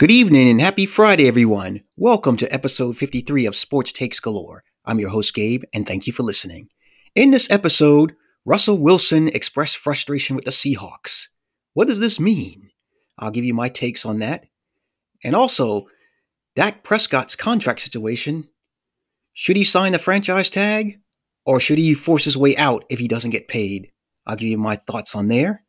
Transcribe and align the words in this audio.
Good 0.00 0.10
evening 0.10 0.48
and 0.48 0.62
happy 0.62 0.86
Friday, 0.86 1.28
everyone. 1.28 1.82
Welcome 1.94 2.38
to 2.38 2.50
episode 2.50 2.96
53 2.96 3.44
of 3.44 3.54
Sports 3.54 3.92
Takes 3.92 4.18
Galore. 4.18 4.64
I'm 4.86 4.98
your 4.98 5.10
host, 5.10 5.34
Gabe, 5.34 5.64
and 5.74 5.86
thank 5.86 6.06
you 6.06 6.12
for 6.14 6.22
listening. 6.22 6.70
In 7.14 7.32
this 7.32 7.50
episode, 7.50 8.16
Russell 8.46 8.78
Wilson 8.78 9.28
expressed 9.28 9.76
frustration 9.76 10.36
with 10.36 10.46
the 10.46 10.52
Seahawks. 10.52 11.26
What 11.74 11.86
does 11.86 12.00
this 12.00 12.18
mean? 12.18 12.70
I'll 13.18 13.30
give 13.30 13.44
you 13.44 13.52
my 13.52 13.68
takes 13.68 14.06
on 14.06 14.20
that. 14.20 14.46
And 15.22 15.36
also, 15.36 15.88
Dak 16.56 16.82
Prescott's 16.82 17.36
contract 17.36 17.82
situation. 17.82 18.48
Should 19.34 19.58
he 19.58 19.64
sign 19.64 19.92
the 19.92 19.98
franchise 19.98 20.48
tag? 20.48 20.98
Or 21.44 21.60
should 21.60 21.76
he 21.76 21.92
force 21.92 22.24
his 22.24 22.38
way 22.38 22.56
out 22.56 22.86
if 22.88 23.00
he 23.00 23.06
doesn't 23.06 23.32
get 23.32 23.48
paid? 23.48 23.90
I'll 24.24 24.36
give 24.36 24.48
you 24.48 24.56
my 24.56 24.76
thoughts 24.76 25.14
on 25.14 25.28
there. 25.28 25.62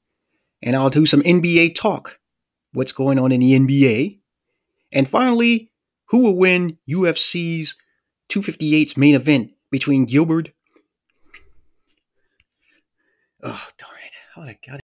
And 0.62 0.74
I'll 0.78 0.90
do 0.90 1.06
some 1.06 1.22
NBA 1.22 1.76
talk. 1.76 2.18
What's 2.72 2.94
going 2.94 3.20
on 3.20 3.34
in 3.34 3.42
the 3.42 3.60
NBA? 3.60 4.20
And 4.92 5.08
finally, 5.08 5.72
who 6.10 6.20
will 6.20 6.38
win 6.38 6.78
UFC's 6.90 7.76
258's 8.30 8.98
main 8.98 9.16
event 9.16 9.52
between 9.72 10.06
Gilbert? 10.06 10.52
Oh, 13.42 13.68
darn 13.78 13.92
it. 14.06 14.14
Oh, 14.38 14.42
I 14.42 14.58
got 14.68 14.82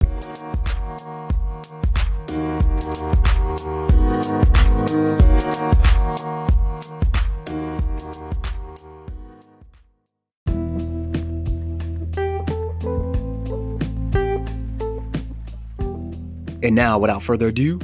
And 16.62 16.75
now, 16.75 16.98
without 16.98 17.23
further 17.23 17.48
ado, 17.48 17.78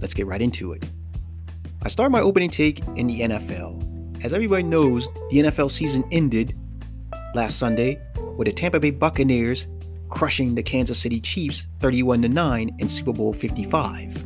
let's 0.00 0.12
get 0.12 0.26
right 0.26 0.42
into 0.42 0.72
it. 0.72 0.82
I 1.84 1.88
start 1.88 2.10
my 2.10 2.20
opening 2.20 2.48
take 2.48 2.78
in 2.96 3.06
the 3.08 3.20
NFL. 3.20 4.24
As 4.24 4.32
everybody 4.32 4.62
knows, 4.62 5.06
the 5.30 5.40
NFL 5.40 5.70
season 5.70 6.02
ended 6.10 6.58
last 7.34 7.58
Sunday 7.58 8.00
with 8.38 8.46
the 8.46 8.52
Tampa 8.54 8.80
Bay 8.80 8.90
Buccaneers 8.90 9.66
crushing 10.08 10.54
the 10.54 10.62
Kansas 10.62 10.98
City 10.98 11.20
Chiefs 11.20 11.66
31 11.80 12.22
9 12.22 12.76
in 12.78 12.88
Super 12.88 13.12
Bowl 13.12 13.34
55. 13.34 14.16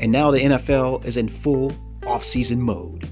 And 0.00 0.10
now 0.10 0.32
the 0.32 0.40
NFL 0.40 1.04
is 1.04 1.16
in 1.16 1.28
full 1.28 1.72
off-season 2.04 2.60
mode. 2.60 3.08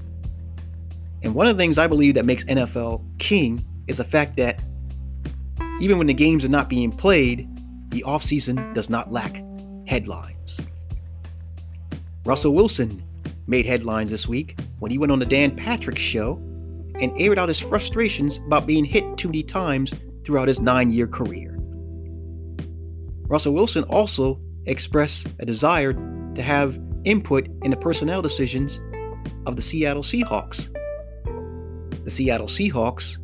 And 1.23 1.33
one 1.33 1.47
of 1.47 1.55
the 1.55 1.63
things 1.63 1.77
I 1.77 1.87
believe 1.87 2.15
that 2.15 2.25
makes 2.25 2.43
NFL 2.43 3.05
king 3.19 3.65
is 3.87 3.97
the 3.97 4.03
fact 4.03 4.35
that 4.35 4.61
even 5.79 5.97
when 5.97 6.07
the 6.07 6.13
games 6.13 6.43
are 6.43 6.49
not 6.49 6.67
being 6.67 6.91
played, 6.91 7.47
the 7.91 8.03
offseason 8.05 8.73
does 8.73 8.89
not 8.89 9.13
lack 9.13 9.41
headlines. 9.85 10.59
Russell 12.27 12.53
Wilson 12.53 13.01
made 13.47 13.65
headlines 13.65 14.09
this 14.09 14.27
week 14.27 14.59
when 14.79 14.91
he 14.91 14.97
went 14.97 15.13
on 15.13 15.19
the 15.19 15.25
Dan 15.25 15.55
Patrick 15.55 15.97
show 15.97 16.33
and 16.99 17.13
aired 17.17 17.39
out 17.39 17.47
his 17.47 17.61
frustrations 17.61 18.39
about 18.47 18.67
being 18.67 18.83
hit 18.83 19.17
too 19.17 19.29
many 19.29 19.43
times 19.43 19.93
throughout 20.25 20.49
his 20.49 20.59
nine 20.59 20.89
year 20.89 21.07
career. 21.07 21.57
Russell 23.29 23.53
Wilson 23.53 23.83
also 23.85 24.41
expressed 24.65 25.27
a 25.39 25.45
desire 25.45 25.93
to 25.93 26.41
have 26.41 26.77
input 27.05 27.47
in 27.63 27.71
the 27.71 27.77
personnel 27.77 28.21
decisions 28.21 28.81
of 29.45 29.55
the 29.55 29.61
Seattle 29.61 30.03
Seahawks. 30.03 30.67
The 32.03 32.11
Seattle 32.11 32.47
Seahawks 32.47 33.15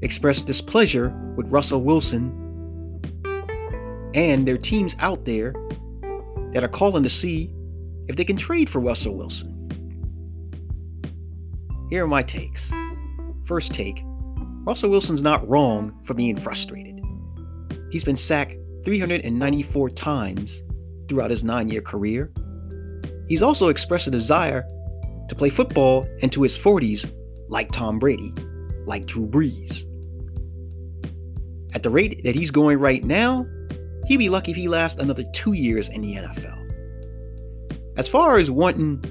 expressed 0.00 0.46
displeasure 0.46 1.10
with 1.36 1.52
Russell 1.52 1.82
Wilson 1.82 2.38
and 4.14 4.48
their 4.48 4.56
teams 4.56 4.96
out 5.00 5.26
there 5.26 5.52
that 6.52 6.64
are 6.64 6.68
calling 6.68 7.02
to 7.02 7.08
see 7.08 7.52
if 8.08 8.16
they 8.16 8.24
can 8.24 8.36
trade 8.36 8.68
for 8.68 8.80
Russell 8.80 9.16
Wilson. 9.16 9.58
Here 11.90 12.04
are 12.04 12.08
my 12.08 12.22
takes. 12.22 12.72
First 13.44 13.74
take 13.74 14.02
Russell 14.64 14.90
Wilson's 14.90 15.22
not 15.22 15.46
wrong 15.48 15.98
for 16.04 16.14
being 16.14 16.36
frustrated. 16.36 17.00
He's 17.90 18.04
been 18.04 18.16
sacked 18.16 18.54
394 18.84 19.90
times 19.90 20.62
throughout 21.08 21.30
his 21.30 21.44
nine 21.44 21.68
year 21.68 21.82
career. 21.82 22.32
He's 23.28 23.42
also 23.42 23.68
expressed 23.68 24.06
a 24.06 24.10
desire 24.10 24.64
to 25.28 25.34
play 25.34 25.50
football 25.50 26.06
into 26.20 26.42
his 26.42 26.56
40s 26.56 27.12
like 27.48 27.70
Tom 27.72 27.98
Brady, 27.98 28.32
like 28.86 29.06
Drew 29.06 29.26
Brees. 29.26 29.84
At 31.74 31.82
the 31.82 31.90
rate 31.90 32.22
that 32.24 32.34
he's 32.34 32.50
going 32.50 32.78
right 32.78 33.02
now, 33.02 33.46
he'd 34.12 34.18
be 34.18 34.28
lucky 34.28 34.50
if 34.50 34.56
he 34.58 34.68
lasts 34.68 35.00
another 35.00 35.24
two 35.32 35.54
years 35.54 35.88
in 35.88 36.02
the 36.02 36.16
NFL. 36.16 36.58
As 37.96 38.08
far 38.08 38.36
as 38.36 38.50
wanting 38.50 39.02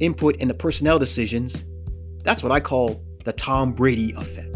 input 0.00 0.36
in 0.36 0.48
the 0.48 0.54
personnel 0.54 0.98
decisions, 0.98 1.64
that's 2.22 2.42
what 2.42 2.52
I 2.52 2.60
call 2.60 3.02
the 3.24 3.32
Tom 3.32 3.72
Brady 3.72 4.12
effect. 4.18 4.54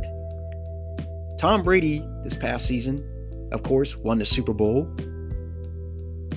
Tom 1.38 1.62
Brady, 1.62 2.04
this 2.22 2.36
past 2.36 2.66
season, 2.66 3.02
of 3.50 3.62
course, 3.62 3.96
won 3.96 4.18
the 4.18 4.26
Super 4.26 4.52
Bowl 4.52 4.82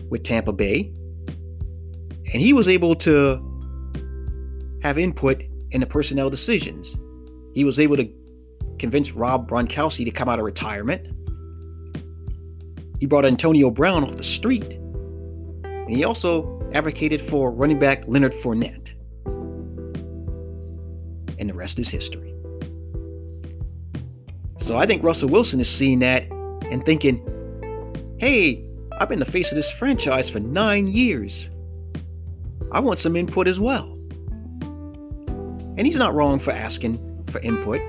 with 0.09 0.23
Tampa 0.23 0.53
Bay, 0.53 0.93
and 2.31 2.41
he 2.41 2.53
was 2.53 2.69
able 2.69 2.95
to 2.95 3.35
have 4.81 4.97
input 4.97 5.43
in 5.71 5.81
the 5.81 5.87
personnel 5.87 6.29
decisions. 6.29 6.97
He 7.53 7.65
was 7.65 7.81
able 7.81 7.97
to 7.97 8.09
convince 8.79 9.11
Rob 9.11 9.49
Gronkowski 9.49 10.05
to 10.05 10.11
come 10.11 10.29
out 10.29 10.39
of 10.39 10.45
retirement 10.45 11.05
he 13.03 13.05
brought 13.05 13.25
Antonio 13.25 13.69
Brown 13.69 14.05
off 14.05 14.15
the 14.15 14.23
street. 14.23 14.63
And 14.63 15.89
he 15.89 16.05
also 16.05 16.61
advocated 16.73 17.19
for 17.19 17.51
running 17.51 17.77
back 17.77 18.01
Leonard 18.07 18.31
Fournette. 18.31 18.93
And 21.37 21.49
the 21.49 21.53
rest 21.53 21.79
is 21.79 21.89
history. 21.89 22.33
So 24.55 24.77
I 24.77 24.85
think 24.85 25.03
Russell 25.03 25.27
Wilson 25.27 25.59
is 25.59 25.69
seeing 25.69 25.99
that 25.99 26.31
and 26.71 26.85
thinking, 26.85 27.19
hey, 28.21 28.63
I've 29.01 29.09
been 29.09 29.19
the 29.19 29.25
face 29.25 29.51
of 29.51 29.57
this 29.57 29.69
franchise 29.69 30.29
for 30.29 30.39
nine 30.39 30.87
years. 30.87 31.49
I 32.71 32.79
want 32.79 32.99
some 32.99 33.17
input 33.17 33.49
as 33.49 33.59
well. 33.59 33.91
And 35.75 35.81
he's 35.81 35.97
not 35.97 36.15
wrong 36.15 36.39
for 36.39 36.51
asking 36.51 37.25
for 37.27 37.41
input. 37.41 37.81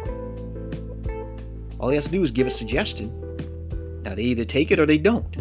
All 1.79 1.89
he 1.91 1.95
has 1.95 2.07
to 2.07 2.11
do 2.11 2.25
is 2.25 2.33
give 2.33 2.49
a 2.49 2.51
suggestion 2.51 3.21
now, 4.05 4.15
they 4.15 4.23
either 4.23 4.45
take 4.45 4.71
it 4.71 4.79
or 4.79 4.87
they 4.87 4.99
don't. 4.99 5.35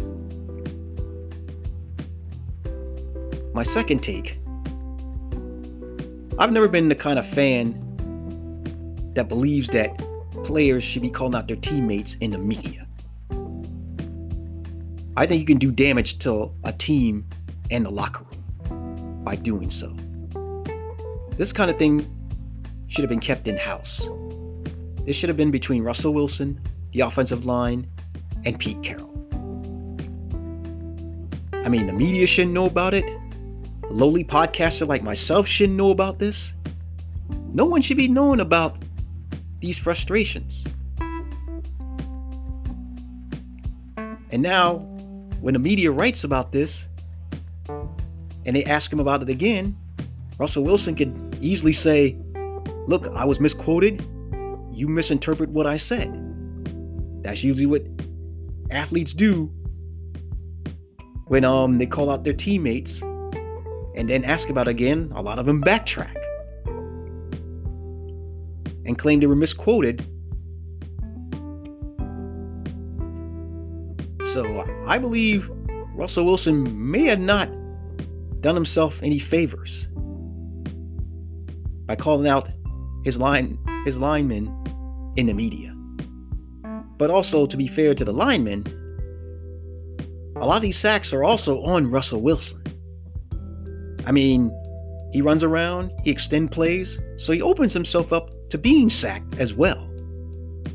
My 3.54 3.62
second 3.62 4.00
take 4.00 4.38
I've 6.36 6.50
never 6.50 6.66
been 6.66 6.88
the 6.88 6.96
kind 6.96 7.18
of 7.18 7.26
fan 7.26 7.80
that 9.14 9.28
believes 9.28 9.68
that 9.68 9.96
players 10.42 10.82
should 10.82 11.02
be 11.02 11.10
calling 11.10 11.36
out 11.36 11.46
their 11.46 11.56
teammates 11.56 12.14
in 12.14 12.32
the 12.32 12.38
media. 12.38 12.88
I 15.16 15.26
think 15.26 15.38
you 15.38 15.46
can 15.46 15.58
do 15.58 15.70
damage 15.70 16.18
to 16.20 16.50
a 16.64 16.72
team 16.72 17.24
and 17.70 17.86
the 17.86 17.90
locker 17.90 18.24
room 18.24 19.22
by 19.22 19.36
doing 19.36 19.70
so. 19.70 19.94
This 21.36 21.52
kind 21.52 21.70
of 21.70 21.78
thing 21.78 22.04
should 22.88 23.02
have 23.02 23.10
been 23.10 23.20
kept 23.20 23.46
in 23.46 23.56
house. 23.56 24.08
This 25.06 25.14
should 25.14 25.28
have 25.28 25.36
been 25.36 25.52
between 25.52 25.84
Russell 25.84 26.14
Wilson, 26.14 26.60
the 26.92 27.00
offensive 27.00 27.46
line, 27.46 27.86
and 28.44 28.58
Pete 28.58 28.82
Carroll. 28.82 29.10
I 31.64 31.68
mean, 31.68 31.86
the 31.86 31.92
media 31.92 32.26
shouldn't 32.26 32.52
know 32.52 32.66
about 32.66 32.92
it. 32.92 33.08
A 33.84 33.92
lowly 33.92 34.24
podcaster 34.24 34.86
like 34.86 35.02
myself 35.02 35.46
shouldn't 35.46 35.78
know 35.78 35.90
about 35.90 36.18
this. 36.18 36.54
No 37.52 37.64
one 37.64 37.80
should 37.80 37.96
be 37.96 38.08
knowing 38.08 38.40
about 38.40 38.76
these 39.60 39.78
frustrations. 39.78 40.64
And 43.96 44.42
now, 44.42 44.78
when 45.40 45.54
the 45.54 45.60
media 45.60 45.90
writes 45.90 46.24
about 46.24 46.52
this 46.52 46.86
and 47.68 48.56
they 48.56 48.64
ask 48.64 48.92
him 48.92 49.00
about 49.00 49.22
it 49.22 49.28
again, 49.28 49.76
Russell 50.38 50.64
Wilson 50.64 50.94
could 50.96 51.38
easily 51.40 51.72
say, 51.72 52.16
Look, 52.86 53.06
I 53.14 53.24
was 53.24 53.40
misquoted. 53.40 54.04
You 54.72 54.88
misinterpret 54.88 55.48
what 55.50 55.66
I 55.66 55.76
said. 55.78 56.12
That's 57.22 57.42
usually 57.42 57.66
what 57.66 57.82
athletes 58.74 59.14
do 59.14 59.50
when 61.26 61.44
um 61.44 61.78
they 61.78 61.86
call 61.86 62.10
out 62.10 62.24
their 62.24 62.32
teammates 62.32 63.02
and 63.94 64.08
then 64.10 64.24
ask 64.24 64.50
about 64.50 64.68
again, 64.68 65.12
a 65.14 65.22
lot 65.22 65.38
of 65.38 65.46
them 65.46 65.62
backtrack 65.62 66.14
and 68.84 68.98
claim 68.98 69.20
they 69.20 69.26
were 69.26 69.36
misquoted. 69.36 70.06
So 74.26 74.66
I 74.86 74.98
believe 74.98 75.50
Russell 75.94 76.24
Wilson 76.24 76.90
may 76.90 77.04
have 77.04 77.20
not 77.20 77.48
done 78.40 78.54
himself 78.54 79.02
any 79.02 79.18
favors 79.18 79.88
by 81.86 81.94
calling 81.96 82.26
out 82.26 82.50
his 83.04 83.18
line 83.18 83.58
his 83.84 83.98
linemen 83.98 84.52
in 85.16 85.26
the 85.26 85.34
media. 85.34 85.74
But 86.96 87.10
also, 87.10 87.46
to 87.46 87.56
be 87.56 87.66
fair 87.66 87.94
to 87.94 88.04
the 88.04 88.12
linemen, 88.12 88.64
a 90.36 90.46
lot 90.46 90.56
of 90.56 90.62
these 90.62 90.78
sacks 90.78 91.12
are 91.12 91.24
also 91.24 91.62
on 91.62 91.90
Russell 91.90 92.20
Wilson. 92.20 92.62
I 94.06 94.12
mean, 94.12 94.50
he 95.12 95.22
runs 95.22 95.42
around, 95.42 95.92
he 96.02 96.10
extend 96.10 96.50
plays, 96.50 96.98
so 97.16 97.32
he 97.32 97.40
opens 97.40 97.72
himself 97.72 98.12
up 98.12 98.30
to 98.50 98.58
being 98.58 98.90
sacked 98.90 99.38
as 99.38 99.54
well. 99.54 99.88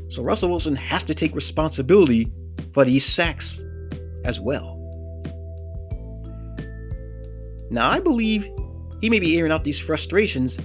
So 0.08 0.22
Russell 0.22 0.50
Wilson 0.50 0.76
has 0.76 1.04
to 1.04 1.14
take 1.14 1.34
responsibility 1.34 2.32
for 2.72 2.84
these 2.84 3.04
sacks 3.04 3.62
as 4.24 4.40
well. 4.40 4.76
Now, 7.70 7.88
I 7.88 8.00
believe 8.00 8.48
he 9.00 9.08
may 9.08 9.20
be 9.20 9.38
airing 9.38 9.52
out 9.52 9.62
these 9.62 9.78
frustrations 9.78 10.58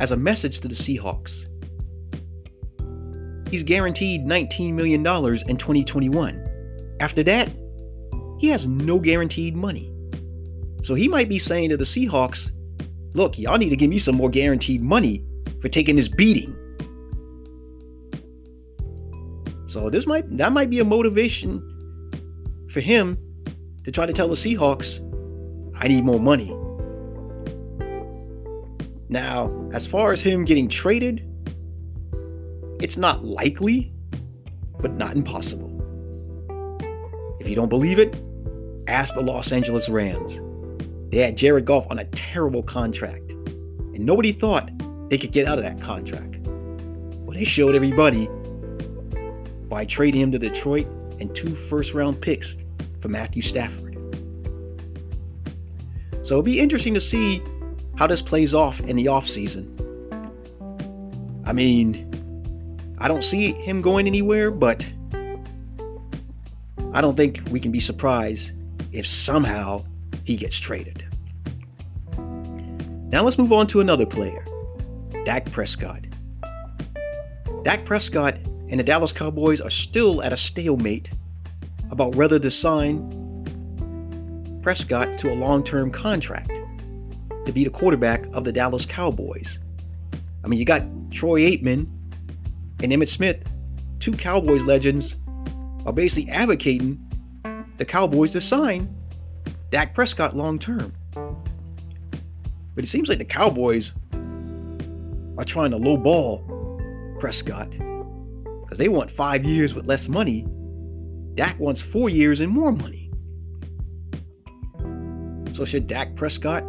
as 0.00 0.10
a 0.10 0.16
message 0.16 0.60
to 0.60 0.68
the 0.68 0.74
Seahawks. 0.74 1.46
He's 3.50 3.62
guaranteed 3.62 4.24
$19 4.26 4.74
million 4.74 5.00
in 5.00 5.56
2021. 5.56 6.96
After 7.00 7.22
that, 7.22 7.50
he 8.38 8.48
has 8.48 8.66
no 8.66 8.98
guaranteed 9.00 9.56
money. 9.56 9.92
So 10.82 10.94
he 10.94 11.08
might 11.08 11.28
be 11.28 11.38
saying 11.38 11.70
to 11.70 11.76
the 11.76 11.84
Seahawks, 11.84 12.52
look, 13.14 13.38
y'all 13.38 13.58
need 13.58 13.70
to 13.70 13.76
give 13.76 13.90
me 13.90 13.98
some 13.98 14.14
more 14.14 14.30
guaranteed 14.30 14.82
money 14.82 15.24
for 15.60 15.68
taking 15.68 15.96
this 15.96 16.08
beating. 16.08 16.54
So 19.66 19.90
this 19.90 20.06
might 20.06 20.24
that 20.38 20.52
might 20.52 20.70
be 20.70 20.78
a 20.78 20.84
motivation 20.84 21.60
for 22.70 22.80
him 22.80 23.18
to 23.84 23.90
try 23.90 24.06
to 24.06 24.12
tell 24.12 24.28
the 24.28 24.34
Seahawks, 24.34 25.00
I 25.78 25.88
need 25.88 26.04
more 26.04 26.20
money. 26.20 26.54
Now, 29.10 29.68
as 29.72 29.86
far 29.86 30.12
as 30.12 30.22
him 30.22 30.44
getting 30.44 30.68
traded, 30.68 31.27
it's 32.80 32.96
not 32.96 33.24
likely, 33.24 33.92
but 34.80 34.92
not 34.94 35.16
impossible. 35.16 35.74
If 37.40 37.48
you 37.48 37.54
don't 37.54 37.68
believe 37.68 37.98
it, 37.98 38.16
ask 38.86 39.14
the 39.14 39.22
Los 39.22 39.52
Angeles 39.52 39.88
Rams. 39.88 40.40
They 41.10 41.18
had 41.18 41.36
Jared 41.36 41.64
Goff 41.64 41.86
on 41.90 41.98
a 41.98 42.04
terrible 42.06 42.62
contract, 42.62 43.30
and 43.32 44.00
nobody 44.00 44.32
thought 44.32 44.70
they 45.08 45.18
could 45.18 45.32
get 45.32 45.46
out 45.46 45.58
of 45.58 45.64
that 45.64 45.80
contract. 45.80 46.38
Well, 46.38 47.36
they 47.36 47.44
showed 47.44 47.74
everybody 47.74 48.28
by 49.68 49.84
trading 49.84 50.20
him 50.20 50.32
to 50.32 50.38
Detroit 50.38 50.86
and 51.20 51.34
two 51.34 51.54
first 51.54 51.94
round 51.94 52.20
picks 52.20 52.54
for 53.00 53.08
Matthew 53.08 53.42
Stafford. 53.42 53.94
So 56.22 56.34
it'll 56.34 56.42
be 56.42 56.60
interesting 56.60 56.94
to 56.94 57.00
see 57.00 57.42
how 57.96 58.06
this 58.06 58.22
plays 58.22 58.54
off 58.54 58.80
in 58.80 58.96
the 58.96 59.06
offseason. 59.06 59.74
I 61.46 61.52
mean, 61.52 62.07
I 63.00 63.08
don't 63.08 63.22
see 63.22 63.52
him 63.52 63.80
going 63.80 64.06
anywhere, 64.06 64.50
but 64.50 64.92
I 66.92 67.00
don't 67.00 67.16
think 67.16 67.42
we 67.50 67.60
can 67.60 67.70
be 67.70 67.80
surprised 67.80 68.52
if 68.92 69.06
somehow 69.06 69.84
he 70.24 70.36
gets 70.36 70.58
traded. 70.58 71.04
Now 72.16 73.22
let's 73.22 73.38
move 73.38 73.52
on 73.52 73.66
to 73.68 73.80
another 73.80 74.04
player, 74.04 74.44
Dak 75.24 75.50
Prescott. 75.52 76.06
Dak 77.62 77.84
Prescott 77.84 78.36
and 78.68 78.80
the 78.80 78.84
Dallas 78.84 79.12
Cowboys 79.12 79.60
are 79.60 79.70
still 79.70 80.22
at 80.22 80.32
a 80.32 80.36
stalemate 80.36 81.10
about 81.90 82.14
whether 82.16 82.38
to 82.38 82.50
sign 82.50 83.14
Prescott 84.62 85.16
to 85.18 85.32
a 85.32 85.34
long 85.34 85.62
term 85.62 85.90
contract 85.90 86.50
to 87.46 87.52
be 87.52 87.64
the 87.64 87.70
quarterback 87.70 88.26
of 88.32 88.44
the 88.44 88.52
Dallas 88.52 88.84
Cowboys. 88.84 89.58
I 90.44 90.48
mean, 90.48 90.58
you 90.58 90.64
got 90.64 90.82
Troy 91.10 91.40
Aikman 91.42 91.86
and 92.82 92.92
Emmitt 92.92 93.08
Smith, 93.08 93.42
two 93.98 94.12
Cowboys 94.12 94.62
legends, 94.62 95.16
are 95.86 95.92
basically 95.92 96.30
advocating 96.30 97.04
the 97.78 97.84
Cowboys 97.84 98.32
to 98.32 98.40
sign 98.40 98.94
Dak 99.70 99.94
Prescott 99.94 100.36
long 100.36 100.58
term. 100.58 100.92
But 102.74 102.84
it 102.84 102.88
seems 102.88 103.08
like 103.08 103.18
the 103.18 103.24
Cowboys 103.24 103.92
are 104.12 105.44
trying 105.44 105.70
to 105.70 105.78
lowball 105.78 107.18
Prescott 107.18 107.70
because 107.70 108.78
they 108.78 108.88
want 108.88 109.10
five 109.10 109.44
years 109.44 109.74
with 109.74 109.86
less 109.86 110.08
money. 110.08 110.46
Dak 111.34 111.58
wants 111.58 111.80
four 111.80 112.08
years 112.08 112.40
and 112.40 112.50
more 112.50 112.72
money. 112.72 113.10
So 115.52 115.64
should 115.64 115.86
Dak 115.86 116.14
Prescott 116.14 116.64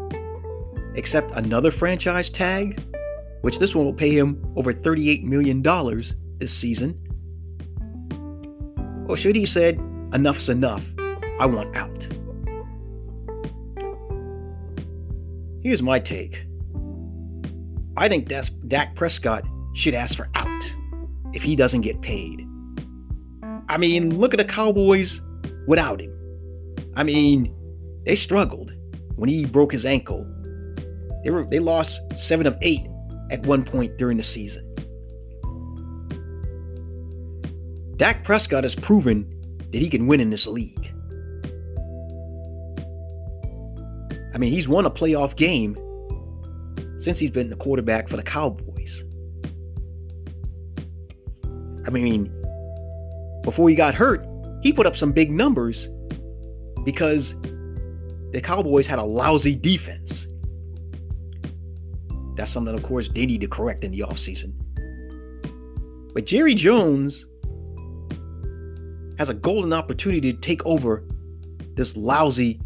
accept 0.96 1.32
another 1.32 1.72
franchise 1.72 2.30
tag, 2.30 2.82
which 3.42 3.60
this 3.60 3.76
one 3.76 3.86
will 3.86 3.94
pay 3.94 4.12
him 4.12 4.42
over 4.56 4.74
$38 4.74 5.24
million 5.24 5.62
this 6.40 6.54
season? 6.54 7.00
Or 9.08 9.18
should 9.18 9.36
he 9.36 9.46
said, 9.46 9.80
enough's 10.14 10.50
enough, 10.50 10.94
I 11.40 11.46
want 11.46 11.76
out? 11.76 12.08
Here's 15.62 15.82
my 15.82 16.00
take. 16.00 16.46
I 17.98 18.08
think 18.08 18.30
Dak 18.68 18.96
Prescott 18.96 19.46
should 19.74 19.94
ask 19.94 20.16
for 20.16 20.30
out 20.36 20.76
if 21.34 21.44
he 21.44 21.56
doesn't 21.56 21.82
get 21.82 22.02
paid. 22.02 22.46
I 23.68 23.78
mean, 23.78 24.18
look 24.18 24.34
at 24.34 24.38
the 24.38 24.46
Cowboys 24.46 25.22
without 25.68 26.02
him. 26.02 26.16
I 26.96 27.04
mean, 27.04 27.54
they 28.06 28.16
struggled 28.16 28.74
when 29.16 29.30
he 29.30 29.46
broke 29.46 29.72
his 29.72 29.86
ankle. 29.86 30.26
They 31.24 31.30
were 31.30 31.44
they 31.44 31.60
lost 31.60 32.02
7 32.16 32.48
of 32.48 32.58
8 32.62 32.82
at 33.32 33.46
one 33.46 33.64
point 33.64 33.98
during 33.98 34.18
the 34.18 34.24
season. 34.24 34.66
Dak 37.98 38.24
Prescott 38.24 38.64
has 38.64 38.76
proven 38.76 39.30
that 39.72 39.80
he 39.80 39.90
can 39.90 40.08
win 40.08 40.22
in 40.22 40.30
this 40.30 40.48
league. 40.48 40.90
I 44.34 44.38
mean, 44.38 44.54
he's 44.54 44.70
won 44.70 44.86
a 44.86 44.90
playoff 44.90 45.36
game 45.36 45.78
since 46.98 47.20
he's 47.20 47.30
been 47.30 47.50
the 47.50 47.58
quarterback 47.58 48.08
for 48.08 48.16
the 48.16 48.24
Cowboys. 48.24 49.04
I 51.86 51.90
mean, 51.90 52.32
before 53.44 53.68
he 53.68 53.76
got 53.76 53.94
hurt, 53.94 54.26
he 54.62 54.72
put 54.72 54.86
up 54.86 54.96
some 54.96 55.12
big 55.12 55.30
numbers 55.30 55.90
because 56.86 57.36
the 58.32 58.40
Cowboys 58.42 58.88
had 58.88 59.00
a 59.00 59.04
lousy 59.04 59.56
defense. 59.58 60.29
That's 62.40 62.52
something, 62.54 62.74
of 62.74 62.84
course, 62.84 63.10
they 63.10 63.26
need 63.26 63.42
to 63.42 63.50
correct 63.50 63.84
in 63.84 63.92
the 63.92 64.00
offseason. 64.00 64.54
But 66.14 66.26
Jerry 66.26 66.56
Jones 66.56 67.26
has 69.18 69.28
a 69.28 69.34
golden 69.34 69.74
opportunity 69.74 70.32
to 70.32 70.40
take 70.40 70.66
over 70.66 71.04
this 71.76 71.98
lousy 71.98 72.62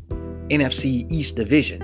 NFC 0.50 1.12
East 1.12 1.36
division. 1.36 1.82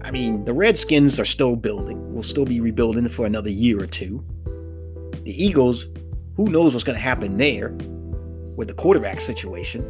I 0.00 0.10
mean, 0.10 0.46
the 0.46 0.54
Redskins 0.54 1.20
are 1.20 1.26
still 1.26 1.56
building, 1.56 2.14
will 2.14 2.22
still 2.22 2.46
be 2.46 2.58
rebuilding 2.58 3.06
for 3.10 3.26
another 3.26 3.50
year 3.50 3.78
or 3.78 3.86
two. 3.86 4.24
The 5.24 5.34
Eagles, 5.36 5.84
who 6.36 6.48
knows 6.48 6.72
what's 6.72 6.84
going 6.84 6.96
to 6.96 7.02
happen 7.02 7.36
there 7.36 7.72
with 8.56 8.68
the 8.68 8.74
quarterback 8.74 9.20
situation. 9.20 9.82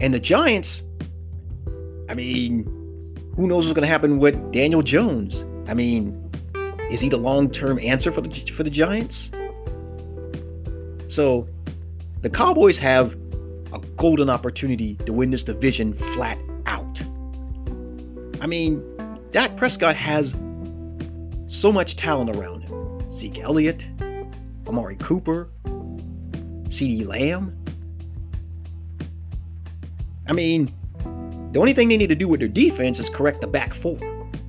And 0.00 0.14
the 0.14 0.20
Giants, 0.20 0.84
I 2.12 2.14
mean, 2.14 2.64
who 3.36 3.46
knows 3.46 3.64
what's 3.64 3.72
going 3.72 3.86
to 3.86 3.88
happen 3.88 4.18
with 4.18 4.52
Daniel 4.52 4.82
Jones? 4.82 5.46
I 5.66 5.72
mean, 5.72 6.30
is 6.90 7.00
he 7.00 7.08
the 7.08 7.16
long-term 7.16 7.78
answer 7.78 8.12
for 8.12 8.20
the 8.20 8.28
for 8.52 8.64
the 8.64 8.68
Giants? 8.68 9.30
So, 11.08 11.48
the 12.20 12.28
Cowboys 12.28 12.76
have 12.76 13.14
a 13.72 13.78
golden 13.96 14.28
opportunity 14.28 14.96
to 15.06 15.12
win 15.14 15.30
this 15.30 15.42
division 15.42 15.94
flat 15.94 16.38
out. 16.66 17.00
I 18.42 18.46
mean, 18.46 18.84
Dak 19.30 19.56
Prescott 19.56 19.96
has 19.96 20.34
so 21.46 21.72
much 21.72 21.96
talent 21.96 22.36
around 22.36 22.60
him. 22.60 23.10
Zeke 23.10 23.38
Elliott, 23.38 23.88
Amari 24.66 24.96
Cooper, 24.96 25.48
CeeDee 25.64 27.06
Lamb. 27.06 27.56
I 30.28 30.34
mean, 30.34 30.74
the 31.52 31.58
only 31.60 31.74
thing 31.74 31.88
they 31.88 31.98
need 31.98 32.08
to 32.08 32.14
do 32.14 32.28
with 32.28 32.40
their 32.40 32.48
defense 32.48 32.98
is 32.98 33.10
correct 33.10 33.42
the 33.42 33.46
back 33.46 33.74
four. 33.74 33.98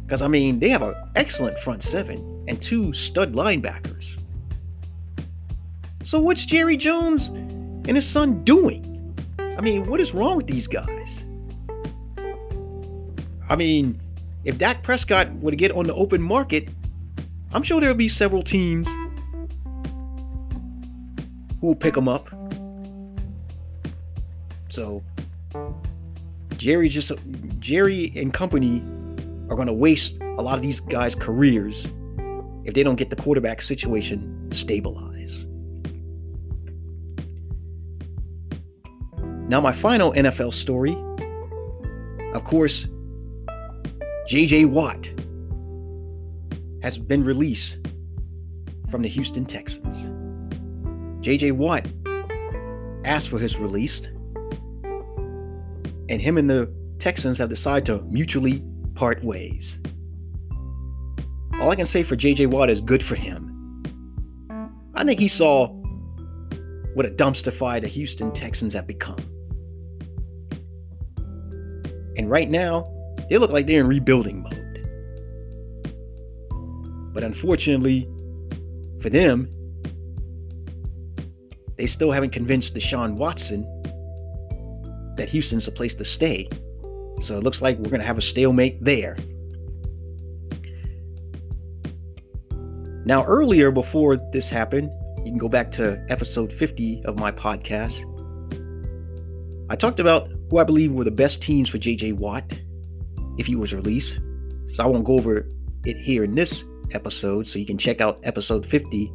Because, 0.05 0.21
I 0.21 0.27
mean, 0.27 0.59
they 0.59 0.69
have 0.69 0.81
an 0.81 0.95
excellent 1.15 1.57
front 1.59 1.83
seven 1.83 2.45
and 2.47 2.61
two 2.61 2.93
stud 2.93 3.33
linebackers. 3.33 4.19
So, 6.01 6.19
what's 6.19 6.45
Jerry 6.45 6.77
Jones 6.77 7.27
and 7.27 7.89
his 7.89 8.07
son 8.07 8.43
doing? 8.43 8.89
I 9.39 9.61
mean, 9.61 9.85
what 9.87 9.99
is 9.99 10.13
wrong 10.13 10.37
with 10.37 10.47
these 10.47 10.67
guys? 10.67 11.23
I 13.49 13.55
mean, 13.55 13.99
if 14.45 14.57
Dak 14.57 14.81
Prescott 14.81 15.33
were 15.35 15.51
to 15.51 15.57
get 15.57 15.71
on 15.71 15.87
the 15.87 15.93
open 15.93 16.21
market, 16.21 16.69
I'm 17.51 17.63
sure 17.63 17.79
there'll 17.81 17.95
be 17.95 18.07
several 18.07 18.43
teams 18.43 18.89
who 21.59 21.67
will 21.67 21.75
pick 21.75 21.95
him 21.95 22.07
up. 22.07 22.29
So, 24.69 25.03
Jerry 26.63 26.87
just 26.87 27.11
Jerry 27.59 28.13
and 28.15 28.33
company 28.33 28.79
are 29.49 29.55
going 29.57 29.67
to 29.67 29.73
waste 29.73 30.17
a 30.21 30.41
lot 30.41 30.55
of 30.55 30.61
these 30.61 30.79
guys' 30.79 31.13
careers 31.13 31.89
if 32.63 32.73
they 32.73 32.83
don't 32.83 32.95
get 32.95 33.09
the 33.09 33.17
quarterback 33.17 33.61
situation 33.61 34.47
stabilized. 34.49 35.49
Now, 39.49 39.59
my 39.59 39.73
final 39.73 40.13
NFL 40.13 40.53
story, 40.53 40.95
of 42.33 42.45
course, 42.45 42.87
JJ 44.29 44.67
Watt 44.67 45.11
has 46.81 46.97
been 46.97 47.25
released 47.25 47.79
from 48.89 49.01
the 49.01 49.09
Houston 49.09 49.43
Texans. 49.43 50.07
JJ 51.25 51.51
Watt 51.51 51.85
asked 53.03 53.27
for 53.27 53.37
his 53.37 53.59
release, 53.59 54.07
and 56.09 56.21
him 56.21 56.37
and 56.37 56.49
the 56.49 56.73
Texans 56.99 57.37
have 57.37 57.49
decided 57.49 57.85
to 57.85 58.01
mutually 58.03 58.63
part 58.95 59.23
ways. 59.23 59.79
All 61.59 61.69
I 61.69 61.75
can 61.75 61.85
say 61.85 62.03
for 62.03 62.15
JJ 62.15 62.47
Watt 62.47 62.69
is 62.69 62.81
good 62.81 63.03
for 63.03 63.15
him. 63.15 63.49
I 64.95 65.03
think 65.03 65.19
he 65.19 65.27
saw 65.27 65.67
what 66.93 67.05
a 67.05 67.09
dumpster 67.09 67.51
fire 67.51 67.79
the 67.79 67.87
Houston 67.87 68.31
Texans 68.31 68.73
have 68.73 68.87
become. 68.87 69.19
And 72.15 72.29
right 72.29 72.49
now, 72.49 72.87
they 73.29 73.37
look 73.37 73.51
like 73.51 73.65
they're 73.65 73.81
in 73.81 73.87
rebuilding 73.87 74.43
mode. 74.43 74.59
But 77.13 77.23
unfortunately 77.23 78.07
for 79.01 79.09
them, 79.09 79.49
they 81.77 81.85
still 81.85 82.11
haven't 82.11 82.31
convinced 82.31 82.75
Deshaun 82.75 83.15
Watson 83.15 83.65
that 85.15 85.29
Houston's 85.29 85.67
a 85.67 85.71
place 85.71 85.93
to 85.95 86.05
stay. 86.05 86.49
So 87.19 87.37
it 87.37 87.43
looks 87.43 87.61
like 87.61 87.77
we're 87.77 87.89
going 87.89 88.01
to 88.01 88.07
have 88.07 88.17
a 88.17 88.21
stalemate 88.21 88.83
there. 88.83 89.17
Now, 93.05 93.25
earlier 93.25 93.69
before 93.69 94.17
this 94.31 94.49
happened, 94.49 94.89
you 95.17 95.25
can 95.25 95.37
go 95.37 95.49
back 95.49 95.71
to 95.73 96.03
episode 96.09 96.51
50 96.51 97.03
of 97.05 97.17
my 97.17 97.31
podcast. 97.31 98.09
I 99.69 99.75
talked 99.75 99.99
about 99.99 100.29
who 100.49 100.57
I 100.59 100.63
believe 100.63 100.91
were 100.91 101.03
the 101.03 101.11
best 101.11 101.41
teams 101.41 101.69
for 101.69 101.77
JJ 101.77 102.13
Watt 102.13 102.59
if 103.37 103.45
he 103.45 103.55
was 103.55 103.73
released. 103.73 104.19
So 104.67 104.83
I 104.83 104.87
won't 104.87 105.05
go 105.05 105.15
over 105.15 105.47
it 105.85 105.97
here 105.97 106.23
in 106.23 106.35
this 106.35 106.63
episode. 106.91 107.47
So 107.47 107.59
you 107.59 107.65
can 107.65 107.77
check 107.77 108.01
out 108.01 108.19
episode 108.23 108.65
50 108.65 109.11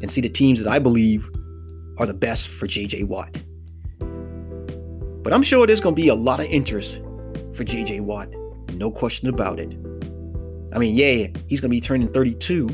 and 0.00 0.10
see 0.10 0.20
the 0.20 0.28
teams 0.28 0.62
that 0.62 0.70
I 0.70 0.78
believe 0.78 1.28
are 1.98 2.06
the 2.06 2.14
best 2.14 2.48
for 2.48 2.66
JJ 2.66 3.04
Watt. 3.04 3.42
But 5.22 5.32
I'm 5.32 5.42
sure 5.42 5.66
there's 5.66 5.80
going 5.80 5.94
to 5.94 6.00
be 6.00 6.08
a 6.08 6.14
lot 6.14 6.40
of 6.40 6.46
interest 6.46 6.96
for 7.52 7.64
JJ 7.64 8.00
Watt. 8.00 8.28
No 8.74 8.90
question 8.90 9.28
about 9.28 9.58
it. 9.58 9.72
I 10.72 10.78
mean, 10.78 10.94
yeah, 10.94 11.26
he's 11.48 11.60
going 11.60 11.68
to 11.70 11.76
be 11.76 11.80
turning 11.80 12.08
32. 12.08 12.68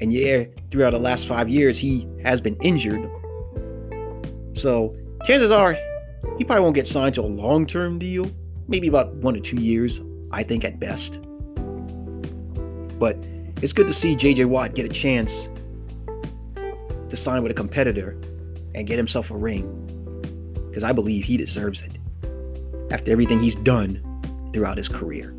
And 0.00 0.12
yeah, 0.12 0.44
throughout 0.70 0.90
the 0.90 0.98
last 0.98 1.26
five 1.26 1.48
years, 1.48 1.78
he 1.78 2.06
has 2.22 2.40
been 2.40 2.56
injured. 2.56 3.10
So 4.52 4.94
chances 5.24 5.50
are 5.50 5.76
he 6.38 6.44
probably 6.44 6.62
won't 6.62 6.74
get 6.74 6.86
signed 6.86 7.14
to 7.14 7.22
a 7.22 7.26
long 7.26 7.66
term 7.66 7.98
deal. 7.98 8.30
Maybe 8.68 8.88
about 8.88 9.14
one 9.16 9.36
or 9.36 9.40
two 9.40 9.56
years, 9.56 10.00
I 10.30 10.42
think 10.42 10.64
at 10.64 10.78
best. 10.78 11.20
But 12.98 13.16
it's 13.62 13.72
good 13.72 13.86
to 13.88 13.94
see 13.94 14.14
JJ 14.14 14.46
Watt 14.46 14.74
get 14.74 14.86
a 14.86 14.88
chance 14.88 15.48
to 17.08 17.16
sign 17.16 17.42
with 17.42 17.50
a 17.50 17.54
competitor 17.54 18.16
and 18.74 18.86
get 18.86 18.96
himself 18.96 19.30
a 19.30 19.36
ring 19.36 19.81
because 20.72 20.84
I 20.84 20.92
believe 20.92 21.22
he 21.22 21.36
deserves 21.36 21.82
it 21.82 21.98
after 22.90 23.12
everything 23.12 23.40
he's 23.40 23.56
done 23.56 24.00
throughout 24.54 24.78
his 24.78 24.88
career. 24.88 25.34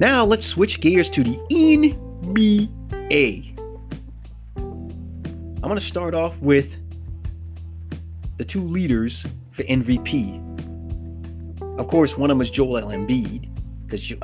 Now 0.00 0.24
let's 0.24 0.46
switch 0.46 0.80
gears 0.80 1.10
to 1.10 1.22
the 1.22 1.36
NBA. 1.50 3.58
I'm 4.56 5.60
going 5.60 5.74
to 5.74 5.80
start 5.80 6.14
off 6.14 6.40
with 6.40 6.78
the 8.38 8.44
two 8.46 8.62
leaders 8.62 9.26
for 9.50 9.64
MVP. 9.64 10.40
Of 11.78 11.88
course, 11.88 12.16
one 12.16 12.30
of 12.30 12.38
them 12.38 12.40
is 12.40 12.50
Joel 12.50 12.80
Embiid, 12.80 13.50
because 13.86 14.14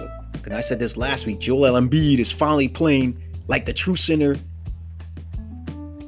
I 0.51 0.63
said 0.63 0.79
this 0.79 0.97
last 0.97 1.27
week. 1.27 1.39
Joel 1.39 1.79
Embiid 1.79 2.19
is 2.19 2.33
finally 2.33 2.69
playing 2.69 3.23
like 3.49 3.67
the 3.67 3.75
true 3.75 3.97
center 3.97 4.37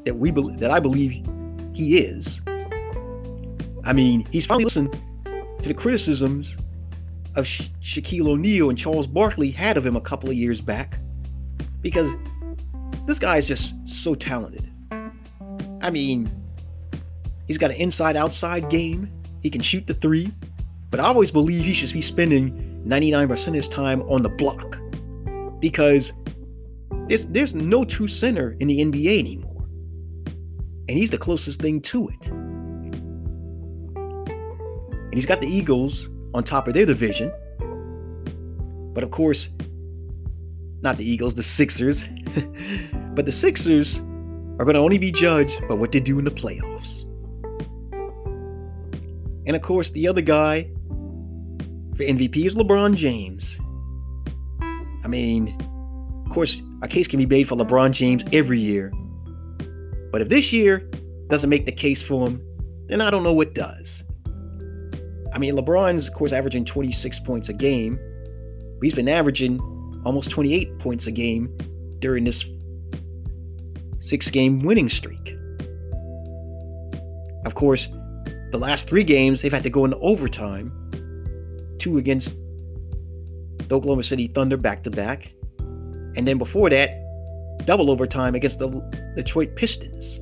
that 0.07 0.15
we 0.15 0.31
that 0.31 0.71
I 0.71 0.81
believe 0.81 1.28
he 1.79 1.99
is. 1.99 2.41
I 3.85 3.93
mean, 3.93 4.27
he's 4.33 4.45
finally 4.45 4.65
listened 4.65 4.99
to 5.25 5.69
the 5.69 5.75
criticisms 5.75 6.57
of 7.37 7.47
Sha- 7.47 7.71
Shaquille 7.81 8.27
O'Neal 8.27 8.69
and 8.69 8.77
Charles 8.77 9.07
Barkley 9.07 9.53
had 9.53 9.77
of 9.77 9.87
him 9.87 9.95
a 9.95 10.01
couple 10.01 10.29
of 10.29 10.35
years 10.35 10.61
back, 10.61 10.99
because 11.81 12.11
this 13.07 13.21
guy 13.21 13.37
is 13.37 13.47
just 13.47 13.77
so 13.89 14.17
talented. 14.17 14.69
I 15.81 15.91
mean, 15.91 16.29
he's 17.47 17.59
got 17.59 17.71
an 17.71 17.77
inside-outside 17.77 18.69
game. 18.69 19.09
He 19.45 19.49
can 19.49 19.63
shoot 19.63 19.87
the 19.87 19.95
three, 19.95 20.33
but 20.91 20.99
I 20.99 21.05
always 21.05 21.31
believe 21.31 21.65
he 21.65 21.75
should 21.75 21.93
be 21.93 22.03
spending 22.03 22.83
99% 22.89 23.47
of 23.47 23.55
his 23.55 23.69
time 23.69 24.03
on 24.03 24.25
the 24.25 24.29
block 24.29 24.81
because 25.61 26.13
there's, 27.07 27.27
there's 27.27 27.55
no 27.55 27.85
true 27.85 28.09
center 28.09 28.57
in 28.59 28.67
the 28.67 28.81
NBA 28.81 29.21
anymore. 29.21 29.48
And 30.89 30.97
he's 30.97 31.11
the 31.11 31.19
closest 31.19 31.61
thing 31.61 31.81
to 31.83 32.09
it. 32.09 32.27
And 33.97 35.15
he's 35.15 35.27
got 35.27 35.41
the 35.41 35.47
Eagles 35.47 36.09
on 36.35 36.45
top 36.45 36.69
of 36.69 36.75
their 36.75 36.87
division. 36.87 37.33
But 38.95 39.05
of 39.05 39.11
course, 39.11 39.51
not 40.81 40.97
the 40.97 41.09
Eagles, 41.09 41.35
the 41.35 41.43
Sixers. 41.43 42.05
but 43.15 43.27
the 43.27 43.33
Sixers 43.33 43.99
are 44.59 44.65
going 44.65 44.75
to 44.75 44.81
only 44.81 44.99
be 44.99 45.13
judged 45.13 45.67
by 45.69 45.75
what 45.75 45.93
they 45.93 46.01
do 46.01 46.19
in 46.19 46.25
the 46.25 46.31
playoffs. 46.31 47.05
And 49.47 49.57
of 49.57 49.63
course, 49.63 49.91
the 49.91 50.09
other 50.09 50.21
guy 50.21 50.65
for 51.97 52.05
MVP 52.05 52.45
is 52.45 52.55
LeBron 52.55 52.95
James. 52.95 53.61
I 55.05 55.09
mean, 55.09 55.57
of 56.27 56.33
course, 56.33 56.63
a 56.83 56.89
case 56.89 57.09
can 57.09 57.19
be 57.19 57.27
made 57.27 57.49
for 57.49 57.57
LeBron 57.57 57.93
James 57.93 58.25
every 58.33 58.61
year. 58.61 58.93
But 60.11 60.23
if 60.23 60.29
this 60.29 60.53
year 60.53 60.89
doesn't 61.29 61.51
make 61.51 61.67
the 61.67 61.73
case 61.73 62.03
for 62.03 62.27
him, 62.27 62.43
then 62.87 63.01
I 63.01 63.11
don't 63.11 63.23
know 63.23 63.35
what 63.35 63.55
does. 63.55 64.05
I 65.33 65.39
mean, 65.39 65.55
LeBron's, 65.55 66.09
of 66.09 66.15
course, 66.15 66.33
averaging 66.33 66.65
26 66.65 67.21
points 67.21 67.49
a 67.49 67.53
game. 67.53 67.99
He's 68.83 68.95
been 68.95 69.09
averaging 69.09 69.61
almost 70.05 70.31
28 70.31 70.79
points 70.79 71.07
a 71.07 71.13
game 71.13 71.55
during 71.99 72.25
this 72.25 72.45
six 74.01 74.31
game 74.31 74.61
winning 74.61 74.89
streak. 74.89 75.37
Of 77.45 77.55
course, 77.55 77.89
the 78.51 78.59
last 78.59 78.89
three 78.89 79.05
games, 79.05 79.43
they've 79.43 79.53
had 79.53 79.63
to 79.65 79.71
go 79.71 79.85
into 79.85 79.99
overtime 79.99 80.73
two 81.79 81.99
against 81.99 82.37
the 83.69 83.75
Oklahoma 83.75 84.03
City 84.03 84.29
Thunder 84.29 84.57
back 84.57 84.83
to 84.85 84.91
back. 84.91 85.33
And 86.17 86.27
then 86.27 86.39
before 86.39 86.71
that, 86.71 86.91
double 87.65 87.91
overtime 87.91 88.35
against 88.35 88.59
the 88.59 88.69
Detroit 89.17 89.57
Pistons. 89.57 90.21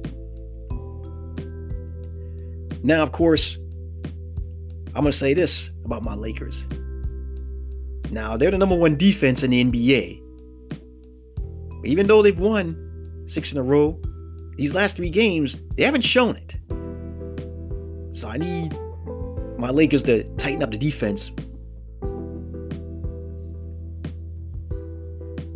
Now, 2.82 3.02
of 3.02 3.12
course, 3.12 3.56
I'm 4.94 5.02
going 5.02 5.06
to 5.06 5.12
say 5.12 5.34
this 5.34 5.70
about 5.84 6.02
my 6.02 6.14
Lakers. 6.14 6.66
Now, 8.10 8.36
they're 8.36 8.50
the 8.50 8.58
number 8.58 8.76
one 8.76 8.96
defense 8.96 9.42
in 9.42 9.50
the 9.50 9.64
NBA. 9.64 10.22
But 11.80 11.88
even 11.88 12.06
though 12.06 12.22
they've 12.22 12.38
won 12.38 13.24
six 13.26 13.52
in 13.52 13.58
a 13.58 13.62
row, 13.62 14.00
these 14.56 14.74
last 14.74 14.96
three 14.96 15.10
games, 15.10 15.60
they 15.76 15.84
haven't 15.84 16.02
shown 16.02 16.36
it. 16.36 16.56
So 18.16 18.28
I 18.28 18.36
need 18.36 18.74
my 19.58 19.70
Lakers 19.70 20.02
to 20.04 20.24
tighten 20.36 20.62
up 20.62 20.70
the 20.70 20.78
defense 20.78 21.30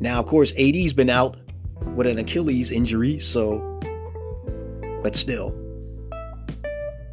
Now, 0.00 0.18
of 0.18 0.26
course, 0.26 0.52
AD's 0.58 0.94
been 0.94 1.10
out 1.10 1.36
with 1.94 2.06
an 2.06 2.18
Achilles 2.18 2.70
injury, 2.70 3.18
so, 3.18 3.80
but 5.02 5.16
still, 5.16 5.54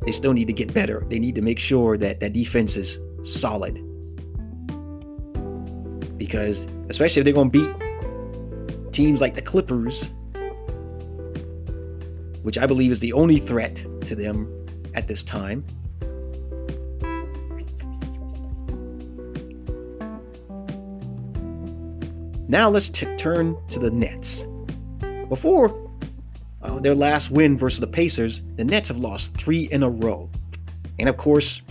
they 0.01 0.11
still 0.11 0.33
need 0.33 0.47
to 0.47 0.53
get 0.53 0.73
better. 0.73 1.03
They 1.09 1.19
need 1.19 1.35
to 1.35 1.41
make 1.41 1.59
sure 1.59 1.97
that 1.97 2.19
that 2.19 2.33
defense 2.33 2.75
is 2.75 2.99
solid. 3.23 3.83
Because, 6.17 6.67
especially 6.89 7.21
if 7.21 7.25
they're 7.25 7.33
going 7.33 7.51
to 7.51 7.59
beat 7.59 8.93
teams 8.93 9.21
like 9.21 9.35
the 9.35 9.41
Clippers, 9.41 10.09
which 12.43 12.57
I 12.57 12.65
believe 12.65 12.91
is 12.91 12.99
the 13.01 13.13
only 13.13 13.37
threat 13.37 13.75
to 14.05 14.15
them 14.15 14.47
at 14.95 15.07
this 15.07 15.23
time. 15.23 15.65
Now 22.47 22.69
let's 22.69 22.87
t- 22.87 23.13
turn 23.17 23.57
to 23.67 23.79
the 23.79 23.91
Nets. 23.91 24.45
Before 25.29 25.75
uh, 26.61 26.79
their 26.79 26.95
last 26.95 27.31
win 27.31 27.57
versus 27.57 27.79
the 27.79 27.87
Pacers, 27.87 28.41
the 28.55 28.63
Nets 28.63 28.87
have 28.87 28.97
lost 28.97 29.35
three 29.35 29.63
in 29.71 29.83
a 29.83 29.89
row. 29.89 30.29
And 30.99 31.09
of 31.09 31.17
course, 31.17 31.61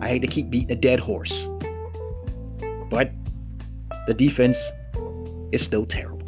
I 0.00 0.08
hate 0.08 0.20
to 0.20 0.28
keep 0.28 0.50
beating 0.50 0.72
a 0.72 0.80
dead 0.80 1.00
horse, 1.00 1.48
but 2.90 3.12
the 4.06 4.14
defense 4.14 4.70
is 5.52 5.62
still 5.62 5.86
terrible. 5.86 6.26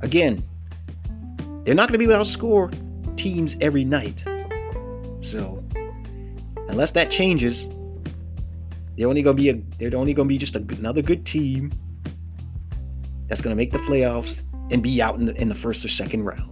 Again, 0.00 0.42
they're 1.64 1.74
not 1.74 1.88
going 1.88 1.98
to 1.98 2.06
be 2.06 2.12
able 2.12 2.24
to 2.24 2.30
score 2.30 2.70
teams 3.16 3.56
every 3.60 3.84
night. 3.84 4.24
So, 5.20 5.64
unless 6.68 6.92
that 6.92 7.10
changes, 7.10 7.68
they're 8.96 9.08
only 9.08 9.22
gonna 9.22 9.34
be 9.34 9.48
a 9.48 9.54
they're 9.78 9.96
only 9.96 10.14
gonna 10.14 10.28
be 10.28 10.38
just 10.38 10.54
a, 10.54 10.60
another 10.78 11.02
good 11.02 11.26
team 11.26 11.72
that's 13.28 13.40
gonna 13.40 13.56
make 13.56 13.72
the 13.72 13.78
playoffs 13.78 14.43
and 14.70 14.82
be 14.82 15.00
out 15.00 15.16
in 15.16 15.26
the, 15.26 15.40
in 15.40 15.48
the 15.48 15.54
first 15.54 15.84
or 15.84 15.88
second 15.88 16.24
round. 16.24 16.50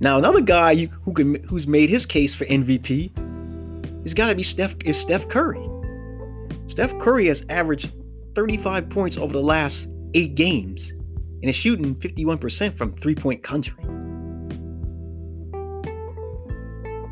Now, 0.00 0.18
another 0.18 0.40
guy 0.40 0.86
who 1.04 1.12
can 1.12 1.42
who's 1.44 1.68
made 1.68 1.88
his 1.88 2.04
case 2.04 2.34
for 2.34 2.44
MVP 2.46 3.16
has 4.02 4.14
got 4.14 4.26
to 4.26 4.34
be 4.34 4.42
Steph 4.42 4.74
is 4.84 4.98
Steph 4.98 5.28
Curry. 5.28 5.64
Steph 6.66 6.98
Curry 6.98 7.26
has 7.26 7.44
averaged 7.48 7.92
35 8.34 8.88
points 8.90 9.16
over 9.16 9.32
the 9.32 9.42
last 9.42 9.88
eight 10.14 10.34
games 10.34 10.90
and 10.90 11.44
is 11.44 11.54
shooting 11.54 11.94
51% 11.94 12.74
from 12.74 12.92
three-point 12.94 13.42
country. 13.42 13.82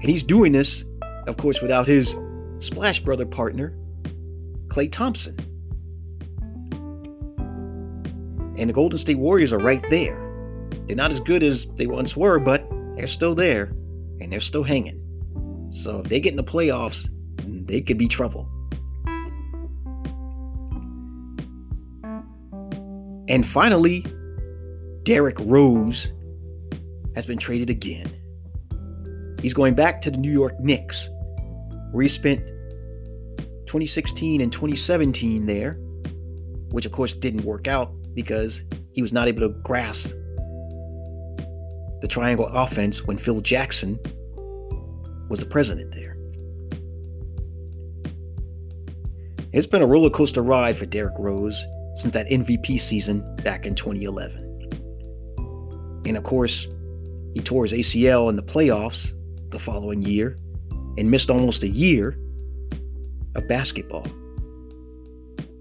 And 0.01 0.09
he's 0.09 0.25
doing 0.25 0.53
this, 0.53 0.85
of 1.27 1.37
course, 1.37 1.61
without 1.61 1.87
his 1.87 2.17
Splash 2.59 3.01
Brother 3.01 3.27
partner, 3.27 3.77
Klay 4.69 4.91
Thompson. 4.91 5.37
And 8.61 8.69
the 8.69 8.75
Golden 8.75 8.99
State 8.99 9.17
Warriors 9.17 9.55
are 9.55 9.59
right 9.59 9.83
there. 9.89 10.21
They're 10.87 10.95
not 10.95 11.11
as 11.11 11.19
good 11.21 11.43
as 11.43 11.65
they 11.77 11.87
once 11.87 12.15
were, 12.15 12.39
but 12.39 12.63
they're 12.95 13.07
still 13.07 13.35
there 13.35 13.73
and 14.21 14.31
they're 14.31 14.39
still 14.39 14.63
hanging. 14.63 15.01
So 15.71 16.01
if 16.01 16.11
they 16.11 16.21
get 16.21 16.33
in 16.33 16.37
the 16.37 16.45
playoffs, 16.45 17.09
they 17.67 17.81
could 17.81 17.97
be 17.97 18.07
trouble. 18.07 18.51
And 23.29 23.47
finally, 23.47 24.05
Derrick 25.05 25.39
Rose 25.41 26.13
has 27.15 27.25
been 27.25 27.39
traded 27.39 27.71
again. 27.71 28.13
He's 29.41 29.55
going 29.55 29.73
back 29.73 30.03
to 30.03 30.11
the 30.11 30.19
New 30.19 30.33
York 30.33 30.61
Knicks, 30.61 31.09
where 31.93 32.03
he 32.03 32.09
spent 32.09 32.47
2016 33.67 34.43
and 34.43 34.53
2017 34.53 35.47
there, 35.47 35.79
which 36.73 36.85
of 36.85 36.93
course 36.93 37.15
didn't 37.15 37.45
work 37.45 37.67
out 37.67 37.91
because 38.15 38.65
he 38.93 39.03
was 39.03 39.13
not 39.13 39.29
able 39.29 39.41
to 39.41 39.49
grasp 39.63 40.15
the 42.01 42.09
triangle 42.09 42.47
offense 42.47 43.05
when 43.05 43.19
Phil 43.19 43.41
Jackson 43.41 43.99
was 45.29 45.41
the 45.41 45.47
president 45.47 45.95
there. 45.95 46.17
It's 49.53 49.67
been 49.67 49.83
a 49.83 49.87
roller 49.87 50.11
coaster 50.11 50.43
ride 50.43 50.77
for 50.77 50.87
Derrick 50.87 51.15
Rose 51.19 51.67
since 51.95 52.15
that 52.15 52.29
MVP 52.29 52.81
season 52.81 53.37
back 53.37 53.67
in 53.67 53.75
2011. 53.75 54.47
And 56.07 56.17
of 56.17 56.23
course, 56.23 56.67
he 57.35 57.41
tore 57.41 57.65
his 57.65 57.73
ACL 57.73 58.31
in 58.31 58.37
the 58.37 58.43
playoffs 58.43 59.13
the 59.51 59.59
following 59.59 60.03
year 60.03 60.37
and 60.99 61.11
missed 61.11 61.31
almost 61.31 61.63
a 61.63 61.69
year 61.69 62.17
of 63.35 63.47
basketball. 63.49 64.07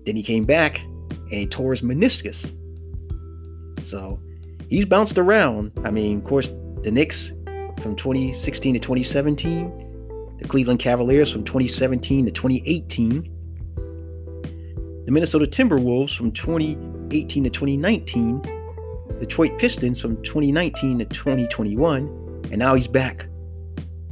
Then 0.05 0.15
he 0.15 0.23
came 0.23 0.45
back 0.45 0.81
and 1.31 1.39
he 1.39 1.47
tore 1.47 1.71
his 1.71 1.81
meniscus. 1.81 2.51
So 3.81 4.19
he's 4.69 4.85
bounced 4.85 5.17
around. 5.17 5.71
I 5.83 5.91
mean, 5.91 6.17
of 6.19 6.23
course, 6.25 6.47
the 6.83 6.91
Knicks 6.91 7.33
from 7.81 7.95
2016 7.95 8.73
to 8.73 8.79
2017, 8.79 10.37
the 10.39 10.47
Cleveland 10.47 10.79
Cavaliers 10.79 11.31
from 11.31 11.43
2017 11.43 12.25
to 12.25 12.31
2018, 12.31 13.35
the 15.05 15.11
Minnesota 15.11 15.45
Timberwolves 15.45 16.15
from 16.15 16.31
2018 16.31 17.43
to 17.43 17.49
2019, 17.49 18.41
Detroit 19.19 19.57
Pistons 19.57 19.99
from 20.01 20.21
2019 20.23 20.99
to 20.99 21.05
2021, 21.05 21.97
and 22.51 22.57
now 22.57 22.75
he's 22.75 22.87
back 22.87 23.27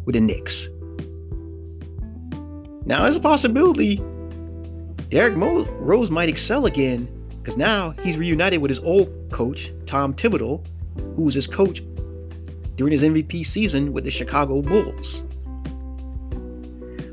with 0.06 0.16
the 0.16 0.22
Knicks. 0.22 0.70
Now, 2.86 3.04
there's 3.04 3.18
a 3.18 3.22
possibility 3.22 4.02
Derrick 5.10 5.38
Mo- 5.38 5.66
Rose 5.80 6.12
might 6.12 6.30
excel 6.30 6.66
again 6.66 7.08
because 7.40 7.58
now 7.58 7.92
he's 8.04 8.18
reunited 8.18 8.62
with 8.62 8.70
his 8.70 8.80
old 8.80 9.10
coach, 9.32 9.72
Tom 9.86 10.14
Thibodeau, 10.14 10.66
who 11.16 11.24
was 11.24 11.34
his 11.34 11.48
coach 11.48 11.82
during 12.76 12.92
his 12.92 13.04
MVP 13.04 13.46
season 13.46 13.94
with 13.94 14.04
the 14.04 14.12
Chicago 14.12 14.62
Bulls. 14.62 15.24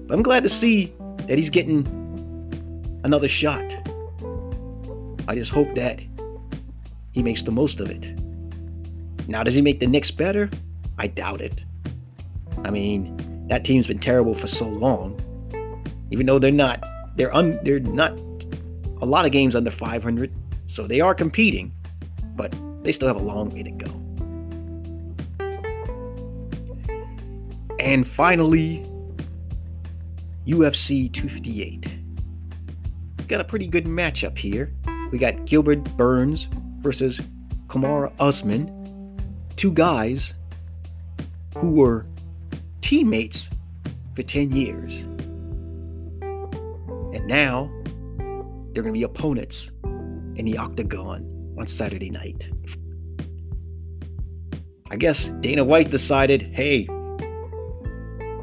But 0.07 0.15
I'm 0.15 0.23
glad 0.23 0.43
to 0.43 0.49
see 0.49 0.93
that 1.29 1.39
he's 1.39 1.51
getting 1.51 1.87
another 3.05 3.29
shot. 3.29 3.63
I 5.29 5.35
just 5.35 5.53
hope 5.53 5.75
that 5.77 6.03
he 7.13 7.23
makes 7.23 7.43
the 7.43 7.53
most 7.53 7.81
of 7.81 7.89
it. 7.89 8.13
Now, 9.29 9.43
does 9.43 9.55
he 9.55 9.63
make 9.63 9.81
the 9.81 9.87
Knicks 9.87 10.11
better? 10.11 10.51
I 10.99 11.07
doubt 11.07 11.41
it. 11.41 11.63
I 12.65 12.71
mean, 12.71 13.47
that 13.49 13.65
team's 13.65 13.87
been 13.87 13.99
terrible 13.99 14.35
for 14.35 14.47
so 14.47 14.69
long. 14.69 15.19
Even 16.11 16.27
though 16.27 16.39
they're 16.39 16.51
not, 16.53 16.83
they're 17.17 17.35
un, 17.35 17.59
they're 17.63 17.81
not 17.81 18.13
a 19.01 19.07
lot 19.07 19.25
of 19.25 19.33
games 19.33 19.55
under 19.55 19.71
500, 19.71 20.33
so 20.67 20.87
they 20.87 21.01
are 21.01 21.15
competing, 21.15 21.73
but 22.37 22.55
they 22.83 22.93
still 22.93 23.09
have 23.09 23.17
a 23.17 23.23
long 23.23 23.51
way 23.51 23.63
to 23.63 23.71
go. 23.71 23.87
And 27.79 28.07
finally, 28.07 28.87
UFC 30.47 31.13
258. 31.13 31.99
Got 33.29 33.41
a 33.41 33.45
pretty 33.45 33.67
good 33.67 33.85
matchup 33.85 34.39
here. 34.39 34.73
We 35.11 35.19
got 35.19 35.45
Gilbert 35.45 35.85
Burns 35.97 36.49
versus 36.81 37.21
Kamaru 37.67 38.13
Usman, 38.19 38.71
two 39.57 39.73
guys 39.73 40.35
who 41.57 41.73
were 41.73 42.07
teammates 42.81 43.49
for 44.15 44.23
10 44.23 44.51
years. 44.53 45.07
And 47.25 47.31
now 47.31 47.71
they're 48.73 48.83
going 48.83 48.93
to 48.93 48.99
be 48.99 49.03
opponents 49.03 49.73
in 50.37 50.45
the 50.45 50.59
octagon 50.59 51.55
on 51.59 51.67
Saturday 51.67 52.11
night. 52.11 52.51
I 54.91 54.97
guess 54.97 55.31
Dana 55.41 55.65
White 55.65 55.91
decided, 55.91 56.43
hey, 56.43 56.87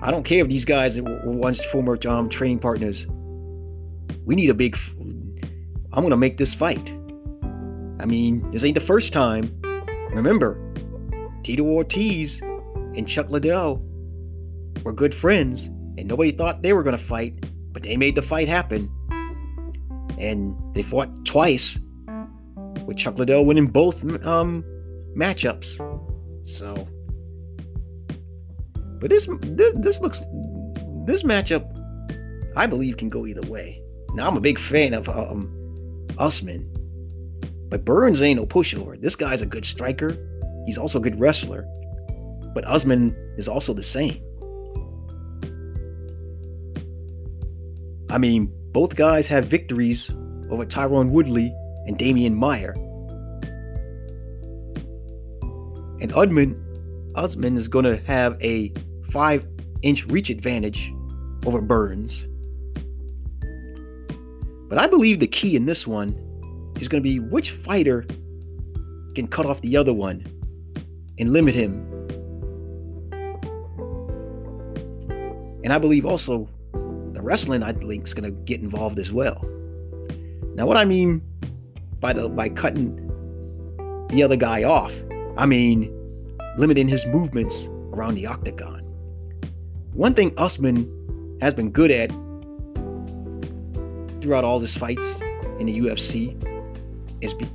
I 0.02 0.10
don't 0.10 0.24
care 0.24 0.42
if 0.42 0.48
these 0.48 0.66
guys 0.66 1.00
were 1.00 1.20
once 1.26 1.64
former 1.66 1.96
um, 2.08 2.28
training 2.28 2.58
partners. 2.58 3.06
We 4.26 4.34
need 4.34 4.50
a 4.50 4.56
big. 4.56 4.76
F- 4.76 4.96
I'm 5.94 6.02
going 6.02 6.10
to 6.10 6.18
make 6.18 6.38
this 6.38 6.56
fight. 6.56 6.92
I 8.00 8.06
mean, 8.08 8.50
this 8.50 8.64
ain't 8.64 8.74
the 8.74 8.82
first 8.82 9.14
time. 9.14 9.62
Remember, 10.12 10.60
Tito 11.44 11.64
Ortiz 11.64 12.42
and 12.42 13.08
Chuck 13.08 13.30
Liddell 13.30 13.86
were 14.84 14.94
good 14.94 15.14
friends, 15.14 15.68
and 15.68 16.08
nobody 16.08 16.32
thought 16.32 16.64
they 16.64 16.74
were 16.74 16.82
going 16.82 16.98
to 16.98 17.04
fight, 17.04 17.46
but 17.72 17.84
they 17.84 17.98
made 17.98 18.16
the 18.16 18.22
fight 18.22 18.48
happen 18.48 18.90
and 20.18 20.56
they 20.76 20.84
fought 20.84 21.26
twice, 21.26 21.80
with 22.86 22.98
Chuck 22.98 23.18
Liddell 23.18 23.46
winning 23.46 23.68
both 23.68 24.04
um, 24.26 24.64
matchups. 25.16 25.78
So, 26.48 26.88
but 29.00 29.10
this, 29.10 29.28
this 29.42 29.74
this 29.78 30.02
looks 30.02 30.22
this 31.06 31.24
matchup, 31.24 31.66
I 32.56 32.68
believe, 32.68 32.98
can 32.98 33.10
go 33.10 33.26
either 33.26 33.42
way. 33.50 33.82
Now 34.14 34.28
I'm 34.28 34.38
a 34.38 34.42
big 34.42 34.60
fan 34.60 34.94
of 34.94 35.10
um, 35.10 36.08
Usman, 36.18 36.70
but 37.70 37.86
Burns 37.86 38.22
ain't 38.22 38.40
no 38.40 38.46
pushover. 38.46 39.00
This 39.00 39.16
guy's 39.16 39.42
a 39.42 39.46
good 39.46 39.66
striker. 39.66 40.18
He's 40.66 40.78
also 40.78 41.00
a 41.00 41.02
good 41.02 41.20
wrestler, 41.20 41.66
but 42.54 42.68
Usman 42.68 43.16
is 43.38 43.48
also 43.48 43.74
the 43.74 43.84
same. 43.84 44.22
I 48.12 48.18
mean, 48.18 48.52
both 48.74 48.98
guys 48.98 49.26
have 49.28 49.46
victories 49.46 50.10
over 50.50 50.66
Tyron 50.66 51.12
Woodley 51.12 51.56
and 51.88 51.98
Demian 51.98 52.34
Maia. 52.34 52.74
And 56.02 56.12
Udman, 56.12 56.62
Usman 57.16 57.56
is 57.56 57.70
going 57.70 57.86
to 57.86 57.96
have 58.04 58.38
a 58.42 58.74
five 59.12 59.48
inch 59.82 60.06
reach 60.08 60.30
advantage 60.30 60.94
over 61.46 61.62
Burns. 61.62 62.28
But 64.68 64.78
I 64.78 64.88
believe 64.88 65.22
the 65.22 65.28
key 65.28 65.56
in 65.56 65.66
this 65.66 65.88
one 65.88 66.10
is 66.82 66.90
going 66.90 67.02
to 67.02 67.10
be 67.10 67.20
which 67.20 67.52
fighter 67.52 68.06
can 69.16 69.28
cut 69.30 69.46
off 69.46 69.62
the 69.62 69.78
other 69.78 69.94
one 69.94 70.26
and 71.18 71.32
limit 71.32 71.56
him. 71.56 71.88
And 75.64 75.72
I 75.72 75.78
believe 75.78 76.06
also 76.06 76.50
the 77.22 77.28
wrestling 77.28 77.62
I 77.62 77.72
think 77.72 78.08
is 78.08 78.14
going 78.14 78.24
to 78.24 78.32
get 78.46 78.62
involved 78.62 78.98
as 78.98 79.12
well. 79.12 79.40
Now, 80.56 80.66
what 80.66 80.78
I 80.78 80.86
mean 80.86 81.22
by 82.00 82.14
the 82.14 82.28
by 82.30 82.50
cutting 82.50 82.98
the 84.10 84.24
other 84.24 84.36
guy 84.36 84.64
off, 84.64 84.94
I 85.38 85.46
mean 85.46 85.94
limiting 86.58 86.88
his 86.88 87.06
movements 87.06 87.68
around 87.94 88.16
the 88.16 88.26
octagon. 88.26 88.82
One 89.94 90.16
thing 90.16 90.34
Usman 90.38 91.38
has 91.42 91.54
been 91.54 91.70
good 91.70 91.92
at 91.92 92.10
throughout 94.22 94.44
all 94.44 94.60
his 94.60 94.76
fights 94.76 95.22
in 95.60 95.68
the 95.68 95.80
UFC 95.80 96.36
is 97.22 97.34
be, 97.34 97.48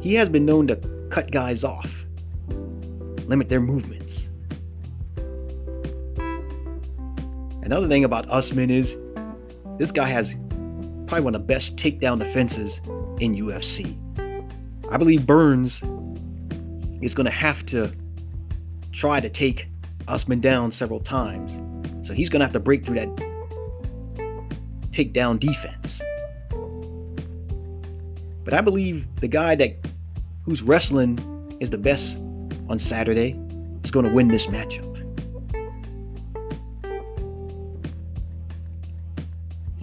he 0.00 0.14
has 0.14 0.28
been 0.28 0.46
known 0.46 0.66
to 0.68 0.76
cut 1.10 1.30
guys 1.30 1.64
off 1.64 2.06
limit 3.26 3.48
their 3.48 3.60
movements. 3.60 4.30
Another 7.66 7.88
thing 7.88 8.04
about 8.04 8.30
Usman 8.30 8.70
is 8.70 8.96
this 9.76 9.90
guy 9.90 10.06
has 10.06 10.36
probably 11.08 11.22
one 11.22 11.34
of 11.34 11.40
the 11.40 11.46
best 11.46 11.74
takedown 11.74 12.16
defenses 12.16 12.80
in 13.18 13.34
UFC. 13.34 13.98
I 14.88 14.96
believe 14.96 15.26
Burns 15.26 15.82
is 17.02 17.12
going 17.12 17.24
to 17.24 17.32
have 17.32 17.66
to 17.66 17.90
try 18.92 19.18
to 19.18 19.28
take 19.28 19.66
Usman 20.06 20.38
down 20.38 20.70
several 20.70 21.00
times. 21.00 21.58
So 22.06 22.14
he's 22.14 22.28
going 22.28 22.38
to 22.38 22.46
have 22.46 22.52
to 22.52 22.60
break 22.60 22.86
through 22.86 23.00
that 23.00 23.08
takedown 24.92 25.40
defense. 25.40 26.00
But 28.44 28.54
I 28.54 28.60
believe 28.60 29.12
the 29.16 29.26
guy 29.26 29.56
that 29.56 29.74
who's 30.44 30.62
wrestling 30.62 31.18
is 31.58 31.70
the 31.70 31.78
best 31.78 32.16
on 32.68 32.78
Saturday 32.78 33.36
is 33.82 33.90
going 33.90 34.06
to 34.06 34.12
win 34.12 34.28
this 34.28 34.46
matchup. 34.46 34.95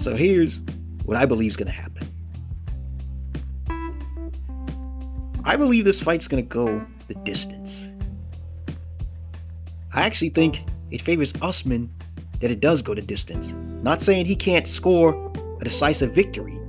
So 0.04 0.18
here's 0.18 0.62
what 1.06 1.16
I 1.16 1.26
believe 1.26 1.52
is 1.52 1.56
going 1.56 1.72
to 1.72 1.72
happen. 1.72 2.06
I 5.46 5.56
believe 5.56 5.86
this 5.86 6.02
fight's 6.02 6.28
going 6.28 6.44
to 6.44 6.50
go 6.50 6.86
the 7.08 7.16
distance. 7.24 7.88
I 9.94 10.02
actually 10.02 10.32
think 10.32 10.66
it 10.92 11.00
favors 11.00 11.34
Usman 11.42 11.90
that 12.42 12.52
it 12.52 12.60
does 12.60 12.82
go 12.82 12.94
the 12.94 13.02
distance. 13.02 13.54
Not 13.82 14.02
saying 14.02 14.26
he 14.26 14.36
can't 14.36 14.68
score 14.68 15.14
a 15.62 15.64
decisive 15.64 16.14
victory, 16.14 16.60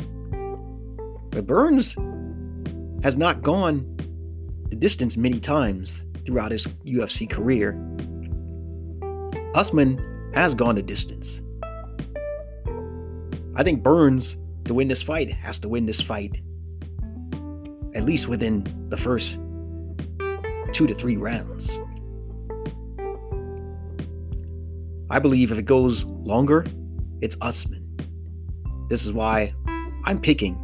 but 1.30 1.44
Burns 1.44 1.96
has 3.02 3.18
not 3.18 3.42
gone 3.42 3.84
the 4.70 4.76
distance 4.76 5.16
many 5.16 5.40
times 5.40 6.04
throughout 6.24 6.52
his 6.52 6.68
UFC 6.86 7.28
career. 7.28 7.72
Usman 9.56 10.30
has 10.36 10.54
gone 10.54 10.76
the 10.76 10.82
distance. 10.82 11.42
I 13.56 13.62
think 13.62 13.82
Burns, 13.82 14.36
to 14.64 14.74
win 14.74 14.88
this 14.88 15.02
fight, 15.02 15.30
has 15.30 15.58
to 15.60 15.68
win 15.68 15.86
this 15.86 16.00
fight 16.00 16.40
at 17.94 18.04
least 18.04 18.28
within 18.28 18.64
the 18.88 18.96
first 18.96 19.38
two 20.72 20.86
to 20.86 20.94
three 20.94 21.16
rounds. 21.16 21.78
I 25.10 25.20
believe 25.20 25.52
if 25.52 25.58
it 25.58 25.64
goes 25.64 26.04
longer, 26.04 26.66
it's 27.20 27.36
Usman. 27.40 27.82
This 28.88 29.04
is 29.04 29.12
why 29.12 29.54
I'm 30.04 30.20
picking 30.20 30.56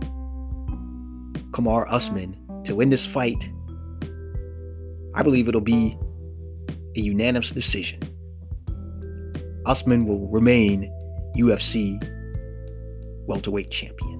Kamaru 1.52 1.86
Usman 1.88 2.36
to 2.64 2.74
win 2.74 2.90
this 2.90 3.06
fight. 3.06 3.48
I 5.14 5.22
believe 5.22 5.48
it'll 5.48 5.60
be 5.60 5.96
a 6.96 7.00
unanimous 7.00 7.50
decision. 7.50 8.00
Usman 9.66 10.06
will 10.06 10.26
remain 10.28 10.92
UFC 11.36 12.00
welterweight 13.30 13.70
champion. 13.70 14.18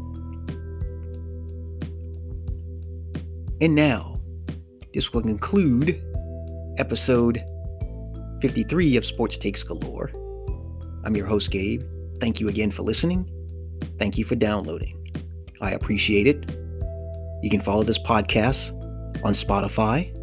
And 3.61 3.75
now, 3.75 4.21
this 4.95 5.13
will 5.13 5.23
conclude 5.23 6.01
episode 6.79 7.45
53 8.41 8.97
of 8.97 9.05
Sports 9.05 9.37
Takes 9.37 9.65
Galore. 9.65 10.11
I'm 11.05 11.17
your 11.17 11.27
host, 11.27 11.51
Gabe. 11.51 11.83
Thank 12.21 12.39
you 12.39 12.49
again 12.49 12.71
for 12.71 12.83
listening. 12.85 13.29
Thank 13.99 14.17
you 14.17 14.25
for 14.25 14.37
downloading. 14.37 14.97
I 15.61 15.73
appreciate 15.73 16.29
it. 16.29 16.49
You 17.43 17.51
can 17.51 17.61
follow 17.61 17.83
this 17.83 17.99
podcast 17.99 18.71
on 19.25 19.33
Spotify, 19.33 20.15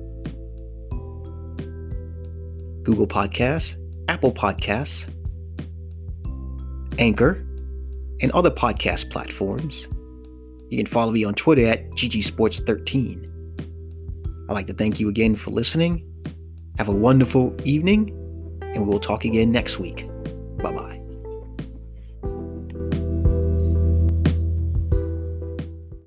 Google 2.84 3.08
Podcasts, 3.08 3.76
Apple 4.08 4.32
Podcasts, 4.32 5.13
Anchor, 6.97 7.47
and 8.21 8.32
other 8.32 8.51
podcast 8.51 9.10
platforms. 9.10 9.88
You 10.69 10.77
can 10.77 10.86
follow 10.86 11.12
me 11.12 11.23
on 11.23 11.34
Twitter 11.34 11.65
at 11.65 11.89
GGSports13. 11.91 13.23
I'd 14.49 14.53
like 14.53 14.67
to 14.67 14.73
thank 14.73 14.99
you 14.99 15.10
again 15.10 15.36
for 15.36 15.51
listening. 15.51 16.03
Have 16.77 16.89
a 16.89 16.95
wonderful 16.95 17.56
evening, 17.63 18.12
and 18.62 18.86
we 18.86 18.89
will 18.89 18.99
talk 18.99 19.25
again 19.25 19.51
next 19.51 19.80
week. 19.80 20.08
Bye 20.58 20.71
bye. 20.71 21.07